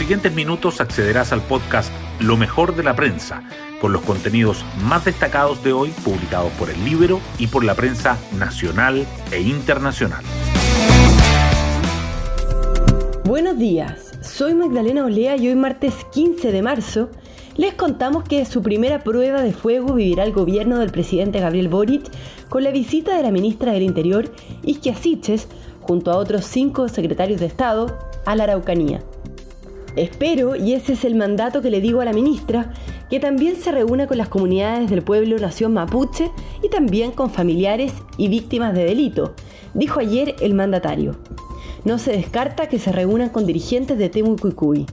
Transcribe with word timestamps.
siguientes 0.00 0.32
minutos 0.32 0.80
accederás 0.80 1.30
al 1.30 1.42
podcast 1.42 1.92
Lo 2.20 2.38
mejor 2.38 2.74
de 2.74 2.82
la 2.82 2.96
prensa, 2.96 3.42
con 3.82 3.92
los 3.92 4.00
contenidos 4.00 4.64
más 4.82 5.04
destacados 5.04 5.62
de 5.62 5.74
hoy 5.74 5.90
publicados 6.02 6.50
por 6.52 6.70
el 6.70 6.82
libro 6.86 7.20
y 7.38 7.48
por 7.48 7.64
la 7.64 7.74
prensa 7.74 8.16
nacional 8.38 9.06
e 9.30 9.42
internacional. 9.42 10.24
Buenos 13.24 13.58
días, 13.58 14.12
soy 14.22 14.54
Magdalena 14.54 15.04
Olea 15.04 15.36
y 15.36 15.48
hoy 15.48 15.54
martes 15.54 15.92
15 16.14 16.50
de 16.50 16.62
marzo 16.62 17.10
les 17.58 17.74
contamos 17.74 18.24
que 18.24 18.46
su 18.46 18.62
primera 18.62 19.00
prueba 19.00 19.42
de 19.42 19.52
fuego 19.52 19.92
vivirá 19.92 20.24
el 20.24 20.32
gobierno 20.32 20.78
del 20.78 20.92
presidente 20.92 21.40
Gabriel 21.40 21.68
Boric 21.68 22.10
con 22.48 22.64
la 22.64 22.70
visita 22.70 23.18
de 23.18 23.22
la 23.22 23.30
ministra 23.30 23.72
del 23.72 23.82
Interior, 23.82 24.32
Isquia 24.62 24.96
Siches, 24.96 25.46
junto 25.82 26.10
a 26.10 26.16
otros 26.16 26.46
cinco 26.46 26.88
secretarios 26.88 27.38
de 27.38 27.46
Estado, 27.46 27.98
a 28.24 28.34
la 28.34 28.44
Araucanía. 28.44 29.02
Espero, 29.96 30.54
y 30.54 30.74
ese 30.74 30.92
es 30.92 31.04
el 31.04 31.16
mandato 31.16 31.62
que 31.62 31.70
le 31.70 31.80
digo 31.80 32.00
a 32.00 32.04
la 32.04 32.12
ministra, 32.12 32.72
que 33.08 33.18
también 33.18 33.56
se 33.56 33.72
reúna 33.72 34.06
con 34.06 34.18
las 34.18 34.28
comunidades 34.28 34.88
del 34.88 35.02
pueblo 35.02 35.36
Nación 35.38 35.74
Mapuche 35.74 36.30
y 36.62 36.68
también 36.68 37.10
con 37.10 37.30
familiares 37.30 37.92
y 38.16 38.28
víctimas 38.28 38.72
de 38.72 38.84
delito, 38.84 39.34
dijo 39.74 39.98
ayer 39.98 40.36
el 40.40 40.54
mandatario. 40.54 41.16
No 41.84 41.98
se 41.98 42.12
descarta 42.12 42.68
que 42.68 42.78
se 42.78 42.92
reúnan 42.92 43.30
con 43.30 43.46
dirigentes 43.46 43.98
de 43.98 44.08
Temucuicuy. 44.08 44.86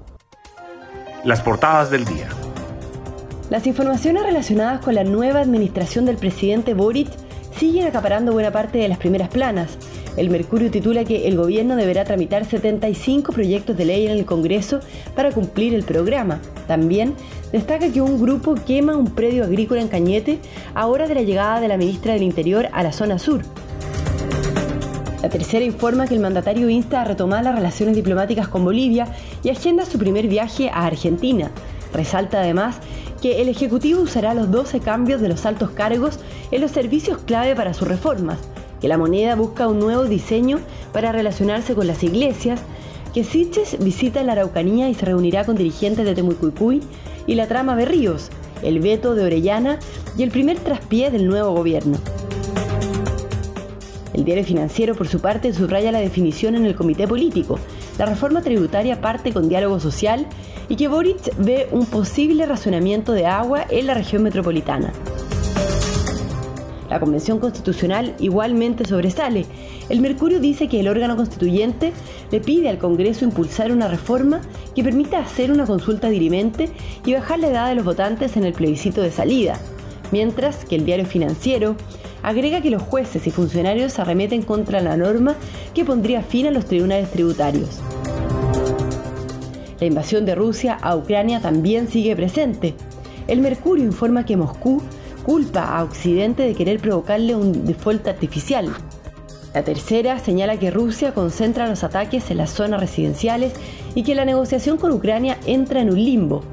Las 1.23 1.41
portadas 1.41 1.91
del 1.91 2.05
día. 2.05 2.29
Las 3.49 3.67
informaciones 3.67 4.23
relacionadas 4.23 4.81
con 4.81 4.95
la 4.95 5.03
nueva 5.03 5.41
administración 5.41 6.05
del 6.05 6.17
presidente 6.17 6.73
Boric 6.73 7.09
siguen 7.55 7.87
acaparando 7.87 8.33
buena 8.33 8.51
parte 8.51 8.77
de 8.77 8.87
las 8.87 8.97
primeras 8.97 9.29
planas. 9.29 9.77
El 10.17 10.31
Mercurio 10.31 10.71
titula 10.71 11.05
que 11.05 11.27
el 11.27 11.37
gobierno 11.37 11.75
deberá 11.75 12.03
tramitar 12.03 12.43
75 12.43 13.31
proyectos 13.31 13.77
de 13.77 13.85
ley 13.85 14.07
en 14.07 14.11
el 14.11 14.25
Congreso 14.25 14.79
para 15.15 15.31
cumplir 15.31 15.75
el 15.75 15.83
programa. 15.83 16.41
También 16.67 17.13
destaca 17.51 17.89
que 17.89 18.01
un 18.01 18.19
grupo 18.19 18.55
quema 18.55 18.97
un 18.97 19.13
predio 19.13 19.43
agrícola 19.43 19.79
en 19.79 19.87
Cañete 19.87 20.39
a 20.73 20.87
hora 20.87 21.07
de 21.07 21.13
la 21.13 21.21
llegada 21.21 21.61
de 21.61 21.67
la 21.67 21.77
ministra 21.77 22.13
del 22.13 22.23
Interior 22.23 22.67
a 22.73 22.81
la 22.81 22.91
zona 22.91 23.19
sur. 23.19 23.43
La 25.21 25.29
tercera 25.29 25.63
informa 25.63 26.07
que 26.07 26.15
el 26.15 26.19
mandatario 26.19 26.67
insta 26.67 27.01
a 27.01 27.05
retomar 27.05 27.43
las 27.43 27.53
relaciones 27.53 27.95
diplomáticas 27.95 28.47
con 28.47 28.63
Bolivia 28.63 29.07
y 29.43 29.49
agenda 29.49 29.85
su 29.85 29.99
primer 29.99 30.27
viaje 30.27 30.69
a 30.69 30.87
Argentina. 30.87 31.51
Resalta 31.93 32.39
además 32.39 32.77
que 33.21 33.41
el 33.41 33.49
Ejecutivo 33.49 34.01
usará 34.01 34.33
los 34.33 34.49
12 34.49 34.79
cambios 34.79 35.21
de 35.21 35.29
los 35.29 35.45
altos 35.45 35.71
cargos 35.71 36.19
en 36.49 36.61
los 36.61 36.71
servicios 36.71 37.19
clave 37.19 37.55
para 37.55 37.73
sus 37.73 37.87
reformas, 37.87 38.39
que 38.81 38.87
la 38.87 38.97
moneda 38.97 39.35
busca 39.35 39.67
un 39.67 39.79
nuevo 39.79 40.05
diseño 40.05 40.59
para 40.93 41.11
relacionarse 41.11 41.75
con 41.75 41.87
las 41.87 42.03
iglesias, 42.03 42.61
que 43.13 43.23
Siches 43.23 43.77
visita 43.79 44.23
la 44.23 44.33
Araucanía 44.33 44.89
y 44.89 44.93
se 44.93 45.05
reunirá 45.05 45.45
con 45.45 45.55
dirigentes 45.55 46.05
de 46.05 46.15
Temucuicuy 46.15 46.81
y 47.25 47.35
la 47.35 47.47
trama 47.47 47.75
Berríos, 47.75 48.29
el 48.61 48.79
veto 48.79 49.15
de 49.15 49.23
Orellana 49.23 49.79
y 50.17 50.23
el 50.23 50.31
primer 50.31 50.59
traspié 50.59 51.11
del 51.11 51.27
nuevo 51.27 51.51
gobierno. 51.51 51.97
El 54.13 54.25
diario 54.25 54.43
financiero, 54.43 54.95
por 54.95 55.07
su 55.07 55.19
parte, 55.19 55.53
subraya 55.53 55.91
la 55.91 55.99
definición 55.99 56.55
en 56.55 56.65
el 56.65 56.75
comité 56.75 57.07
político. 57.07 57.59
La 57.99 58.07
reforma 58.07 58.41
tributaria 58.41 58.99
parte 58.99 59.31
con 59.31 59.47
diálogo 59.47 59.79
social 59.79 60.25
y 60.69 60.75
que 60.75 60.87
Boric 60.87 61.35
ve 61.37 61.67
un 61.71 61.85
posible 61.85 62.45
racionamiento 62.45 63.11
de 63.11 63.27
agua 63.27 63.65
en 63.69 63.85
la 63.85 63.93
región 63.93 64.23
metropolitana. 64.23 64.91
La 66.89 66.99
Convención 66.99 67.39
Constitucional 67.39 68.15
igualmente 68.19 68.85
sobresale. 68.85 69.45
El 69.89 69.99
Mercurio 69.99 70.39
dice 70.39 70.67
que 70.67 70.79
el 70.79 70.87
órgano 70.87 71.15
constituyente 71.15 71.91
le 72.31 72.39
pide 72.39 72.69
al 72.69 72.77
Congreso 72.77 73.25
impulsar 73.25 73.71
una 73.71 73.87
reforma 73.87 74.41
que 74.73 74.83
permita 74.83 75.19
hacer 75.19 75.51
una 75.51 75.65
consulta 75.65 76.09
dirimente 76.09 76.69
y 77.05 77.13
bajar 77.13 77.39
la 77.39 77.49
edad 77.49 77.69
de 77.69 77.75
los 77.75 77.85
votantes 77.85 78.37
en 78.37 78.45
el 78.45 78.53
plebiscito 78.53 79.01
de 79.01 79.11
salida, 79.11 79.59
mientras 80.11 80.63
que 80.63 80.75
el 80.75 80.85
diario 80.85 81.05
financiero 81.05 81.75
agrega 82.23 82.61
que 82.61 82.69
los 82.69 82.81
jueces 82.81 83.27
y 83.27 83.31
funcionarios 83.31 83.93
se 83.93 84.01
arremeten 84.01 84.41
contra 84.41 84.81
la 84.81 84.95
norma 84.97 85.35
que 85.73 85.85
pondría 85.85 86.21
fin 86.21 86.47
a 86.47 86.51
los 86.51 86.65
tribunales 86.65 87.11
tributarios. 87.11 87.81
La 89.79 89.85
invasión 89.85 90.25
de 90.25 90.35
Rusia 90.35 90.77
a 90.81 90.95
Ucrania 90.95 91.39
también 91.39 91.87
sigue 91.87 92.15
presente. 92.15 92.73
El 93.27 93.41
Mercurio 93.41 93.85
informa 93.85 94.25
que 94.25 94.37
Moscú 94.37 94.81
culpa 95.27 95.77
a 95.77 95.83
Occidente 95.83 96.43
de 96.43 96.55
querer 96.55 96.79
provocarle 96.79 97.35
un 97.35 97.65
default 97.65 98.07
artificial. 98.07 98.73
La 99.53 99.61
tercera 99.61 100.19
señala 100.19 100.57
que 100.57 100.71
Rusia 100.71 101.13
concentra 101.13 101.67
los 101.67 101.83
ataques 101.83 102.31
en 102.31 102.37
las 102.37 102.51
zonas 102.51 102.79
residenciales 102.79 103.51
y 103.93 104.03
que 104.03 104.15
la 104.15 104.23
negociación 104.23 104.77
con 104.77 104.93
Ucrania 104.93 105.37
entra 105.45 105.81
en 105.81 105.89
un 105.89 106.01
limbo, 106.01 106.43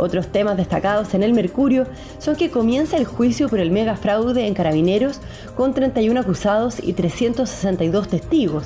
otros 0.00 0.28
temas 0.28 0.56
destacados 0.56 1.12
en 1.12 1.22
el 1.22 1.34
Mercurio 1.34 1.86
son 2.18 2.34
que 2.34 2.50
comienza 2.50 2.96
el 2.96 3.04
juicio 3.04 3.50
por 3.50 3.58
el 3.60 3.70
mega 3.70 3.96
fraude 3.96 4.46
en 4.46 4.54
carabineros 4.54 5.20
con 5.54 5.74
31 5.74 6.18
acusados 6.18 6.76
y 6.82 6.94
362 6.94 8.08
testigos, 8.08 8.64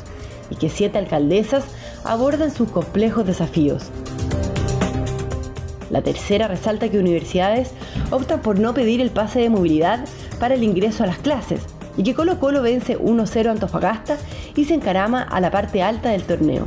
y 0.49 0.55
que 0.55 0.69
siete 0.69 0.97
alcaldesas 0.97 1.65
abordan 2.05 2.53
sus 2.53 2.69
complejos 2.69 3.27
desafíos. 3.27 3.91
La 5.95 6.03
tercera 6.03 6.49
resalta 6.49 6.89
que 6.89 6.99
universidades 6.99 7.71
optan 8.11 8.41
por 8.41 8.59
no 8.59 8.75
pedir 8.75 9.01
el 9.01 9.11
pase 9.11 9.39
de 9.39 9.49
movilidad 9.49 10.05
para 10.41 10.57
el 10.57 10.65
ingreso 10.65 11.05
a 11.05 11.07
las 11.07 11.19
clases 11.19 11.63
y 11.97 12.03
que 12.03 12.15
Colo 12.15 12.41
Colo 12.41 12.63
vence 12.63 12.99
1-0 12.99 13.49
Antofagasta 13.49 14.17
y 14.57 14.65
se 14.65 14.75
encarama 14.75 15.23
a 15.23 15.41
la 15.41 15.53
parte 15.53 15.85
alta 15.85 16.09
del 16.09 16.25
torneo. 16.25 16.67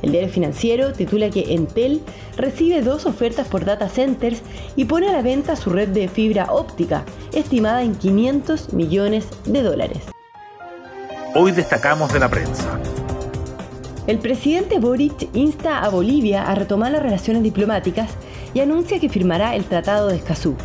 El 0.00 0.12
diario 0.12 0.30
financiero 0.30 0.94
titula 0.94 1.28
que 1.28 1.52
Entel 1.52 2.00
recibe 2.38 2.80
dos 2.80 3.04
ofertas 3.04 3.46
por 3.48 3.66
data 3.66 3.90
centers 3.90 4.40
y 4.74 4.86
pone 4.86 5.10
a 5.10 5.12
la 5.12 5.20
venta 5.20 5.56
su 5.56 5.68
red 5.68 5.88
de 5.88 6.08
fibra 6.08 6.46
óptica, 6.50 7.04
estimada 7.34 7.82
en 7.82 7.96
500 7.96 8.72
millones 8.72 9.26
de 9.44 9.62
dólares. 9.62 10.04
Hoy 11.34 11.52
destacamos 11.52 12.14
de 12.14 12.18
la 12.18 12.30
prensa. 12.30 12.80
El 14.10 14.18
presidente 14.18 14.80
Boric 14.80 15.28
insta 15.34 15.84
a 15.84 15.88
Bolivia 15.88 16.42
a 16.42 16.56
retomar 16.56 16.90
las 16.90 17.00
relaciones 17.00 17.44
diplomáticas 17.44 18.10
y 18.52 18.58
anuncia 18.58 18.98
que 18.98 19.08
firmará 19.08 19.54
el 19.54 19.62
Tratado 19.62 20.08
de 20.08 20.16
Escazú. 20.16 20.56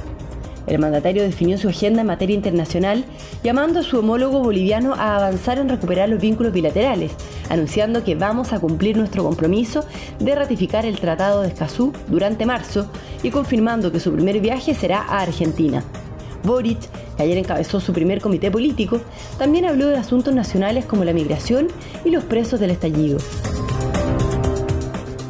El 0.66 0.80
mandatario 0.80 1.22
definió 1.22 1.60
su 1.60 1.70
agenda 1.70 2.02
en 2.02 2.08
materia 2.08 2.36
internacional, 2.36 3.06
llamando 3.44 3.82
a 3.82 3.84
su 3.84 4.00
homólogo 4.00 4.40
boliviano 4.40 4.96
a 4.96 5.18
avanzar 5.18 5.60
en 5.60 5.70
recuperar 5.70 6.10
los 6.10 6.20
vínculos 6.20 6.54
bilaterales, 6.54 7.12
anunciando 7.48 8.04
que 8.04 8.16
vamos 8.16 8.52
a 8.52 8.60
cumplir 8.60 8.98
nuestro 8.98 9.24
compromiso 9.24 9.86
de 10.18 10.34
ratificar 10.34 10.88
el 10.88 11.00
Tratado 11.00 11.44
de 11.44 11.50
Escazú 11.50 11.94
durante 12.08 12.48
marzo 12.48 12.90
y 13.22 13.30
confirmando 13.30 13.92
que 13.92 14.00
su 14.00 14.12
primer 14.12 14.40
viaje 14.40 14.74
será 14.74 15.04
a 15.04 15.20
Argentina. 15.20 15.84
Boric, 16.46 16.80
que 17.18 17.24
ayer 17.24 17.38
encabezó 17.38 17.80
su 17.80 17.94
primer 17.94 18.22
comité 18.22 18.52
político, 18.52 19.02
también 19.38 19.66
habló 19.66 19.88
de 19.88 19.98
asuntos 19.98 20.34
nacionales 20.34 20.86
como 20.86 21.04
la 21.04 21.14
migración 21.14 21.68
y 22.04 22.12
los 22.12 22.24
presos 22.24 22.60
del 22.60 22.72
estallido. 22.72 23.18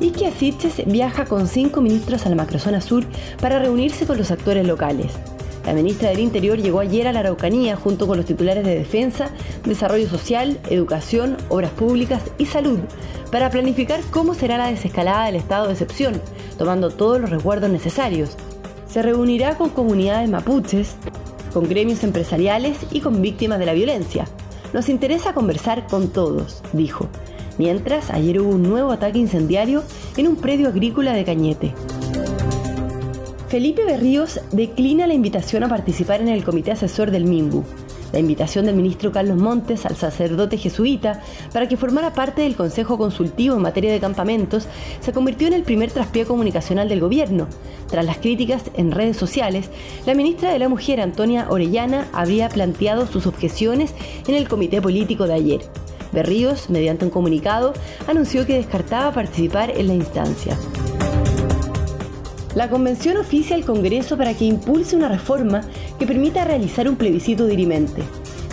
Ike 0.01 0.27
Asiches 0.27 0.85
viaja 0.85 1.25
con 1.25 1.47
cinco 1.47 1.81
ministros 1.81 2.25
a 2.25 2.29
la 2.29 2.35
macrozona 2.35 2.81
sur 2.81 3.05
para 3.41 3.59
reunirse 3.59 4.05
con 4.05 4.17
los 4.17 4.31
actores 4.31 4.67
locales. 4.67 5.13
La 5.65 5.73
ministra 5.73 6.09
del 6.09 6.19
Interior 6.19 6.59
llegó 6.59 6.79
ayer 6.79 7.07
a 7.07 7.13
la 7.13 7.21
Araucanía 7.21 7.75
junto 7.75 8.05
con 8.05 8.17
los 8.17 8.27
titulares 8.27 8.63
de 8.63 8.75
Defensa, 8.75 9.29
Desarrollo 9.65 10.07
Social, 10.07 10.59
Educación, 10.69 11.37
Obras 11.49 11.71
Públicas 11.71 12.21
y 12.37 12.45
Salud 12.45 12.79
para 13.31 13.49
planificar 13.49 13.99
cómo 14.11 14.33
será 14.33 14.57
la 14.57 14.67
desescalada 14.67 15.25
del 15.25 15.35
estado 15.35 15.67
de 15.67 15.73
excepción, 15.73 16.21
tomando 16.57 16.89
todos 16.89 17.19
los 17.19 17.29
resguardos 17.29 17.69
necesarios. 17.69 18.37
Se 18.87 19.01
reunirá 19.01 19.57
con 19.57 19.69
comunidades 19.69 20.29
mapuches, 20.29 20.95
con 21.53 21.67
gremios 21.67 22.03
empresariales 22.03 22.77
y 22.91 23.01
con 23.01 23.21
víctimas 23.21 23.59
de 23.59 23.65
la 23.65 23.73
violencia. 23.73 24.25
Nos 24.73 24.89
interesa 24.89 25.33
conversar 25.33 25.87
con 25.87 26.09
todos, 26.09 26.61
dijo. 26.73 27.07
Mientras, 27.57 28.11
ayer 28.11 28.41
hubo 28.41 28.49
un 28.49 28.63
nuevo 28.63 28.91
ataque 28.91 29.19
incendiario 29.19 29.83
en 30.17 30.27
un 30.27 30.35
predio 30.35 30.67
agrícola 30.67 31.13
de 31.13 31.23
Cañete. 31.23 31.73
Felipe 33.47 33.85
Berríos 33.85 34.39
declina 34.51 35.05
la 35.05 35.13
invitación 35.13 35.63
a 35.63 35.69
participar 35.69 36.19
en 36.19 36.29
el 36.29 36.43
comité 36.43 36.71
asesor 36.71 37.11
del 37.11 37.25
MIMBU. 37.25 37.63
La 38.11 38.17
invitación 38.17 38.65
del 38.65 38.75
ministro 38.75 39.11
Carlos 39.11 39.37
Montes 39.37 39.85
al 39.85 39.95
sacerdote 39.95 40.57
jesuita 40.57 41.21
para 41.53 41.67
que 41.67 41.77
formara 41.77 42.13
parte 42.13 42.41
del 42.41 42.55
Consejo 42.55 42.97
Consultivo 42.97 43.55
en 43.55 43.61
materia 43.61 43.91
de 43.91 43.99
campamentos 43.99 44.67
se 44.99 45.13
convirtió 45.13 45.47
en 45.47 45.53
el 45.53 45.61
primer 45.61 45.91
traspié 45.91 46.25
comunicacional 46.25 46.89
del 46.89 47.01
gobierno. 47.01 47.47
Tras 47.87 48.03
las 48.03 48.17
críticas 48.17 48.63
en 48.73 48.91
redes 48.91 49.17
sociales, 49.17 49.69
la 50.07 50.15
ministra 50.15 50.51
de 50.51 50.59
la 50.59 50.69
Mujer, 50.69 50.99
Antonia 50.99 51.45
Orellana, 51.49 52.07
había 52.13 52.49
planteado 52.49 53.05
sus 53.05 53.27
objeciones 53.27 53.93
en 54.27 54.33
el 54.33 54.47
comité 54.47 54.81
político 54.81 55.27
de 55.27 55.33
ayer. 55.33 55.61
Berríos, 56.11 56.69
mediante 56.71 57.05
un 57.05 57.11
comunicado, 57.11 57.73
anunció 58.07 58.45
que 58.47 58.55
descartaba 58.55 59.11
participar 59.11 59.69
en 59.69 59.87
la 59.87 59.93
instancia. 59.93 60.57
La 62.55 62.69
convención 62.69 63.17
oficia 63.17 63.53
al 63.57 63.65
Congreso 63.65 64.15
para 64.15 64.33
que 64.33 64.45
impulse 64.45 64.95
una 64.95 65.09
reforma 65.09 65.61
que 65.99 66.07
permita 66.07 66.45
realizar 66.45 66.87
un 66.87 66.95
plebiscito 66.95 67.47
dirimente. 67.47 68.01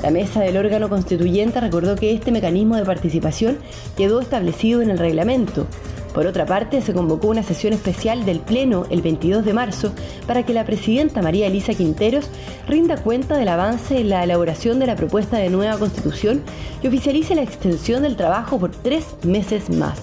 La 0.02 0.10
mesa 0.10 0.40
del 0.40 0.56
órgano 0.56 0.88
constituyente 0.88 1.60
recordó 1.60 1.94
que 1.94 2.12
este 2.12 2.32
mecanismo 2.32 2.74
de 2.74 2.84
participación 2.84 3.58
quedó 3.96 4.20
establecido 4.20 4.82
en 4.82 4.90
el 4.90 4.98
reglamento. 4.98 5.68
Por 6.12 6.26
otra 6.26 6.46
parte, 6.46 6.82
se 6.82 6.92
convocó 6.92 7.28
una 7.28 7.44
sesión 7.44 7.72
especial 7.72 8.24
del 8.24 8.40
Pleno 8.40 8.86
el 8.90 9.02
22 9.02 9.44
de 9.44 9.52
marzo 9.52 9.92
para 10.26 10.44
que 10.44 10.52
la 10.52 10.64
presidenta 10.64 11.22
María 11.22 11.46
Elisa 11.46 11.72
Quinteros 11.72 12.28
rinda 12.66 12.96
cuenta 12.96 13.36
del 13.36 13.48
avance 13.48 14.00
en 14.00 14.08
la 14.08 14.24
elaboración 14.24 14.80
de 14.80 14.88
la 14.88 14.96
propuesta 14.96 15.36
de 15.36 15.48
nueva 15.48 15.78
constitución 15.78 16.42
y 16.82 16.88
oficialice 16.88 17.36
la 17.36 17.42
extensión 17.42 18.02
del 18.02 18.16
trabajo 18.16 18.58
por 18.58 18.72
tres 18.72 19.14
meses 19.22 19.70
más. 19.70 20.00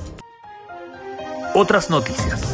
Otras 1.54 1.90
noticias. 1.90 2.49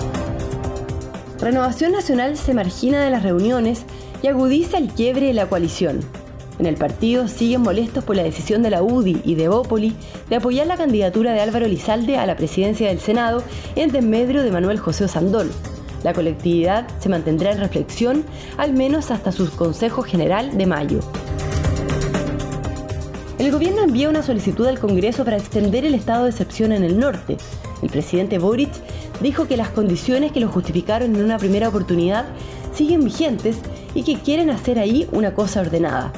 Renovación 1.45 1.92
Nacional 1.92 2.38
se 2.38 2.56
margina 2.56 3.03
de 3.03 3.12
las 3.12 3.21
reuniones 3.21 3.83
y 4.24 4.25
agudiza 4.25 4.80
el 4.80 4.88
quiebre 4.88 5.27
de 5.27 5.33
la 5.33 5.47
coalición. 5.47 6.00
En 6.57 6.65
el 6.65 6.74
partido 6.74 7.27
siguen 7.27 7.62
molestos 7.62 8.03
por 8.03 8.15
la 8.15 8.24
decisión 8.24 8.63
de 8.63 8.71
la 8.71 8.81
UDI 8.81 9.21
y 9.24 9.36
de 9.36 9.47
Bópoli 9.47 9.95
de 10.27 10.38
apoyar 10.38 10.65
la 10.65 10.75
candidatura 10.75 11.33
de 11.33 11.42
Álvaro 11.42 11.68
Lizalde 11.68 12.18
a 12.18 12.25
la 12.25 12.36
presidencia 12.36 12.88
del 12.88 13.00
Senado 13.00 13.44
en 13.75 13.92
desmedro 13.92 14.42
de 14.42 14.50
Manuel 14.50 14.80
José 14.80 15.03
Osandón. 15.03 15.51
La 16.03 16.13
colectividad 16.13 16.88
se 16.97 17.09
mantendrá 17.09 17.51
en 17.51 17.59
reflexión 17.59 18.25
al 18.57 18.74
menos 18.74 19.12
hasta 19.12 19.31
su 19.31 19.47
Consejo 19.51 20.01
General 20.01 20.57
de 20.57 20.65
mayo. 20.65 21.01
El 23.38 23.51
gobierno 23.51 23.83
envía 23.83 24.09
una 24.09 24.24
solicitud 24.24 24.65
al 24.65 24.80
Congreso 24.80 25.24
para 25.24 25.38
extender 25.38 25.86
el 25.86 25.94
estado 25.94 26.24
de 26.24 26.31
excepción 26.31 26.71
en 26.71 26.83
el 26.83 26.97
norte. 26.97 27.38
El 27.83 27.89
presidente 27.92 28.39
Boric 28.39 28.71
dijo 29.21 29.47
que 29.47 29.57
las 29.57 29.69
condiciones 29.69 30.31
que 30.31 30.39
lo 30.39 30.50
justificaron 30.50 31.15
en 31.15 31.23
una 31.23 31.38
primera 31.38 31.69
oportunidad 31.69 32.25
siguen 32.73 33.03
vigentes 33.03 33.57
y 33.94 34.03
que 34.03 34.19
quieren 34.19 34.50
hacer 34.50 34.79
ahí 34.79 35.07
una 35.12 35.33
cosa 35.33 35.62
ordenada. 35.62 36.12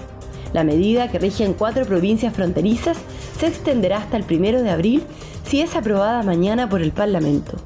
La 0.54 0.64
medida 0.64 1.10
que 1.10 1.20
rige 1.20 1.44
en 1.44 1.54
cuatro 1.54 1.86
provincias 1.86 2.34
fronterizas 2.34 2.98
se 3.38 3.48
extenderá 3.48 3.98
hasta 3.98 4.18
el 4.18 4.24
primero 4.24 4.64
de 4.64 4.70
abril 4.70 5.04
si 5.44 5.62
es 5.62 5.76
aprobada 5.76 6.24
mañana 6.24 6.68
por 6.70 6.82
el 6.82 6.92
Parlamento. 6.92 7.58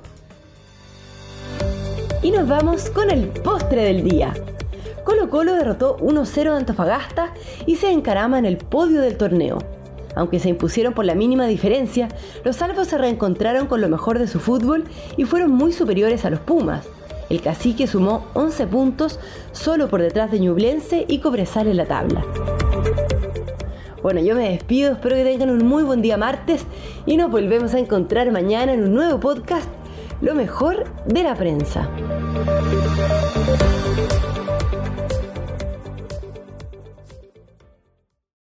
Y 2.21 2.31
nos 2.31 2.47
vamos 2.47 2.89
con 2.89 3.09
el 3.09 3.27
postre 3.27 3.83
del 3.83 4.03
día. 4.03 4.33
Colo 5.03 5.29
Colo 5.29 5.53
derrotó 5.53 5.97
1-0 5.97 6.51
a 6.51 6.57
Antofagasta 6.57 7.33
y 7.65 7.77
se 7.77 7.91
encarama 7.91 8.37
en 8.37 8.45
el 8.45 8.57
podio 8.57 9.01
del 9.01 9.17
torneo. 9.17 9.57
Aunque 10.15 10.39
se 10.39 10.49
impusieron 10.49 10.93
por 10.93 11.05
la 11.05 11.15
mínima 11.15 11.45
diferencia, 11.45 12.09
los 12.43 12.57
salvos 12.57 12.87
se 12.87 12.97
reencontraron 12.97 13.67
con 13.67 13.81
lo 13.81 13.89
mejor 13.89 14.19
de 14.19 14.27
su 14.27 14.39
fútbol 14.39 14.83
y 15.17 15.25
fueron 15.25 15.51
muy 15.51 15.73
superiores 15.73 16.25
a 16.25 16.29
los 16.29 16.39
Pumas. 16.39 16.87
El 17.29 17.41
cacique 17.41 17.87
sumó 17.87 18.25
11 18.33 18.67
puntos 18.67 19.19
solo 19.53 19.87
por 19.89 20.01
detrás 20.01 20.31
de 20.31 20.39
Ñublense 20.39 21.05
y 21.07 21.19
Cobresal 21.19 21.67
en 21.67 21.77
la 21.77 21.85
tabla. 21.85 22.25
Bueno, 24.01 24.19
yo 24.19 24.35
me 24.35 24.49
despido, 24.49 24.93
espero 24.93 25.15
que 25.15 25.23
tengan 25.23 25.51
un 25.51 25.65
muy 25.65 25.83
buen 25.83 26.01
día 26.01 26.17
martes 26.17 26.65
y 27.05 27.17
nos 27.17 27.29
volvemos 27.29 27.73
a 27.73 27.79
encontrar 27.79 28.31
mañana 28.31 28.73
en 28.73 28.83
un 28.83 28.93
nuevo 28.93 29.19
podcast, 29.19 29.69
Lo 30.21 30.35
mejor 30.35 30.83
de 31.05 31.23
la 31.23 31.35
prensa. 31.35 31.89